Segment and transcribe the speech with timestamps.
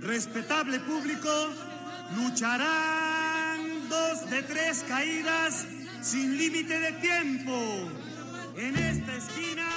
[0.00, 1.28] Respetable público,
[2.16, 5.66] lucharán dos de tres caídas
[6.00, 7.88] sin límite de tiempo.
[8.56, 9.68] En esta esquina.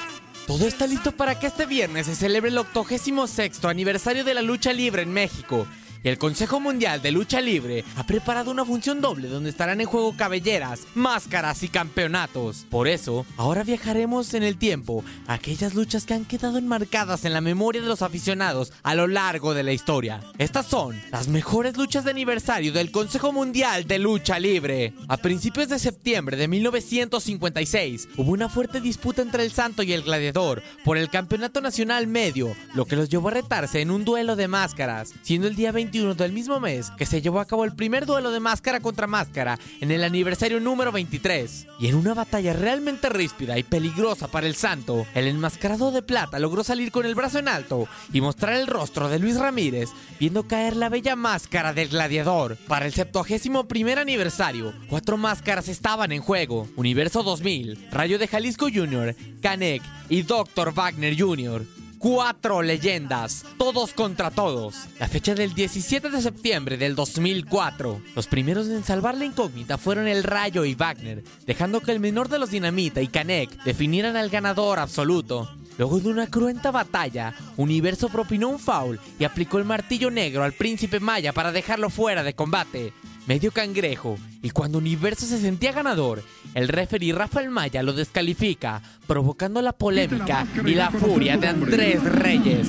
[0.47, 4.73] Todo está listo para que este viernes se celebre el 86 aniversario de la lucha
[4.73, 5.67] libre en México.
[6.03, 9.87] Y el Consejo Mundial de Lucha Libre ha preparado una función doble donde estarán en
[9.87, 12.65] juego cabelleras, máscaras y campeonatos.
[12.69, 17.31] Por eso, ahora viajaremos en el tiempo a aquellas luchas que han quedado enmarcadas en
[17.31, 20.19] la memoria de los aficionados a lo largo de la historia.
[20.37, 24.93] Estas son las mejores luchas de aniversario del Consejo Mundial de Lucha Libre.
[25.07, 30.03] A principios de septiembre de 1956 hubo una fuerte disputa entre el Santo y el
[30.03, 34.35] Gladiador por el Campeonato Nacional Medio, lo que los llevó a retarse en un duelo
[34.35, 37.75] de máscaras, siendo el día 21 del mismo mes que se llevó a cabo el
[37.75, 41.67] primer duelo de máscara contra máscara en el aniversario número 23.
[41.79, 46.39] Y en una batalla realmente ríspida y peligrosa para el Santo, el enmascarado de plata
[46.39, 50.47] logró salir con el brazo en alto y mostrar el rostro de Luis Ramírez, viendo
[50.47, 52.57] caer la bella máscara del gladiador.
[52.67, 58.65] Para el 71 primer aniversario, cuatro máscaras estaban en juego: Universo 2000, Rayo de Jalisco
[58.73, 60.73] Jr., Canek y Dr.
[60.73, 61.82] Wagner Jr.
[62.03, 64.75] Cuatro leyendas, todos contra todos.
[64.99, 68.01] La fecha del 17 de septiembre del 2004.
[68.13, 72.27] Los primeros en salvar la incógnita fueron el Rayo y Wagner, dejando que el menor
[72.27, 75.49] de los Dinamita y Canek definieran al ganador absoluto.
[75.77, 80.51] Luego de una cruenta batalla, Universo propinó un foul y aplicó el martillo negro al
[80.51, 82.91] príncipe Maya para dejarlo fuera de combate.
[83.25, 86.21] Medio cangrejo, y cuando Universo se sentía ganador,
[86.55, 92.67] el referee Rafael Maya lo descalifica, provocando la polémica y la furia de Andrés Reyes.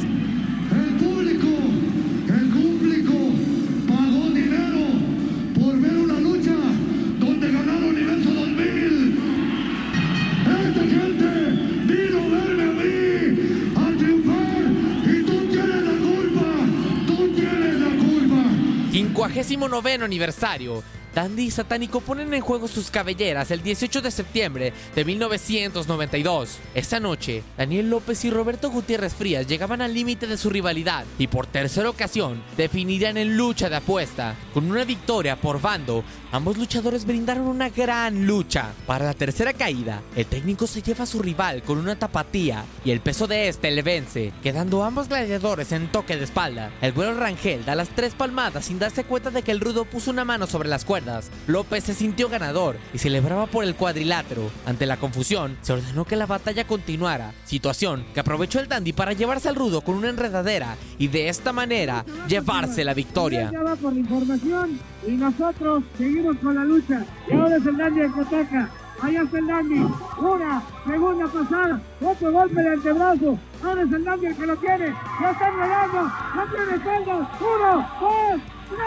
[19.14, 20.82] 59 aniversario.
[21.14, 26.58] Dandy y Satánico ponen en juego sus cabelleras el 18 de septiembre de 1992.
[26.75, 31.28] Esa noche, Daniel López y Roberto Gutiérrez Frías llegaban al límite de su rivalidad y
[31.28, 34.34] por tercera ocasión definirían en lucha de apuesta.
[34.52, 36.02] Con una victoria por bando,
[36.32, 38.72] ambos luchadores brindaron una gran lucha.
[38.84, 42.90] Para la tercera caída, el técnico se lleva a su rival con una tapatía y
[42.90, 46.72] el peso de este le vence, quedando ambos gladiadores en toque de espalda.
[46.81, 50.10] El güero Rangel da las tres palmadas sin darse cuenta de que el rudo puso
[50.10, 51.04] una mano sobre las cuerdas.
[51.47, 54.51] López se sintió ganador y celebraba por el cuadrilátero.
[54.67, 59.12] Ante la confusión, se ordenó que la batalla continuara, situación que aprovechó el dandy para
[59.12, 63.51] llevarse al rudo con una enredadera y de esta manera llevarse la victoria.
[63.53, 67.05] Ya por la información y nosotros seguimos con la lucha.
[67.29, 68.71] Y ahora es el Dandy que toca.
[69.03, 69.87] Ahí está el Dandy.
[70.19, 71.81] Una, segunda pasada.
[72.01, 73.39] Otro golpe de antebrazo.
[73.62, 74.95] Ahora es el Dandy el que lo tiene.
[75.21, 76.03] Lo están regando.
[76.03, 77.31] No tiene espalda.
[77.41, 78.78] Uno, dos, tres.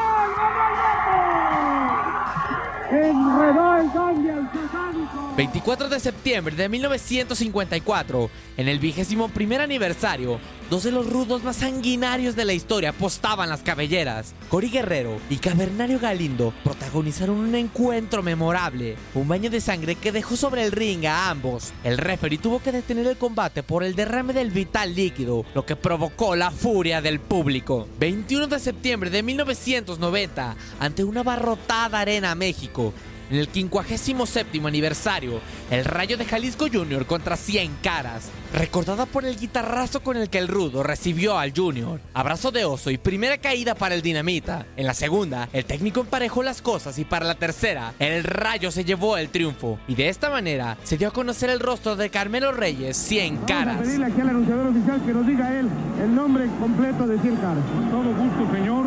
[2.89, 4.96] Enredó el Dandy al satánico.
[5.37, 10.39] 24 de septiembre de 1954, en el vigésimo primer aniversario,
[10.71, 14.33] dos de los rudos más sanguinarios de la historia apostaban las cabelleras.
[14.49, 20.35] Cory Guerrero y Cavernario Galindo protagonizaron un encuentro memorable, un baño de sangre que dejó
[20.35, 21.71] sobre el ring a ambos.
[21.83, 25.75] El referee tuvo que detener el combate por el derrame del vital líquido, lo que
[25.75, 27.87] provocó la furia del público.
[27.99, 32.91] 21 de septiembre de 1990, ante una abarrotada arena México,
[33.29, 35.39] en el 57 aniversario,
[35.69, 37.05] el Rayo de Jalisco Jr.
[37.05, 41.99] contra 100 Caras, recordada por el guitarrazo con el que el Rudo recibió al Junior.
[42.13, 44.65] Abrazo de oso y primera caída para el Dinamita.
[44.75, 48.85] En la segunda, el técnico emparejó las cosas y para la tercera, el Rayo se
[48.85, 49.79] llevó el triunfo.
[49.87, 53.75] Y de esta manera, se dio a conocer el rostro de Carmelo Reyes, 100 Caras.
[53.75, 55.69] Vamos a pedirle aquí al anunciador oficial que nos diga él
[56.01, 57.63] el nombre completo de 100 caras.
[57.91, 58.85] Todo gusto, señor.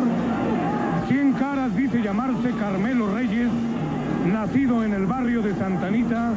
[1.07, 3.40] 100 caras dice llamarse Carmelo Reyes,
[4.25, 6.33] nacido en el barrio de Santanita,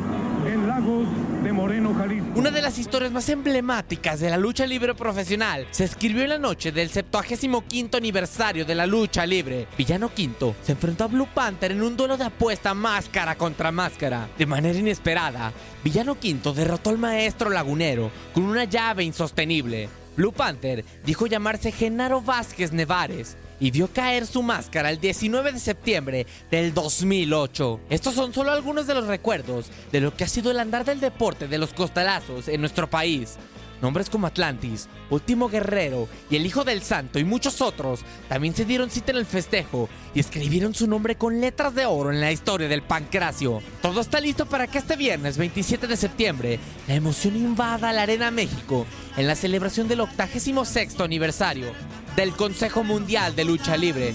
[0.46, 1.06] en Lagos
[1.42, 2.28] de Moreno, Jalisco.
[2.34, 6.38] Una de las historias más emblemáticas de la lucha libre profesional se escribió en la
[6.38, 9.66] noche del 75 aniversario de la lucha libre.
[9.76, 14.28] Villano Quinto se enfrentó a Blue Panther en un duelo de apuesta máscara contra máscara.
[14.38, 15.52] De manera inesperada,
[15.82, 19.88] Villano Quinto derrotó al maestro lagunero con una llave insostenible.
[20.16, 25.58] Blue Panther dijo llamarse Genaro Vázquez Nevares y vio caer su máscara el 19 de
[25.58, 27.80] septiembre del 2008.
[27.88, 31.00] Estos son solo algunos de los recuerdos de lo que ha sido el andar del
[31.00, 33.38] deporte de los costalazos en nuestro país.
[33.80, 38.66] Nombres como Atlantis, Último Guerrero y el Hijo del Santo y muchos otros también se
[38.66, 42.32] dieron cita en el festejo y escribieron su nombre con letras de oro en la
[42.32, 43.62] historia del pancracio.
[43.80, 48.30] Todo está listo para que este viernes 27 de septiembre la emoción invada la Arena
[48.30, 48.84] México
[49.16, 51.72] en la celebración del 86 aniversario
[52.16, 54.14] del Consejo Mundial de Lucha Libre.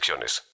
[0.00, 0.42] restricciones.